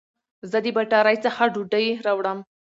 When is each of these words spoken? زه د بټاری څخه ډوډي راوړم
زه 0.51 0.57
د 0.65 0.67
بټاری 0.75 1.17
څخه 1.25 1.41
ډوډي 1.53 1.85
راوړم 2.05 2.39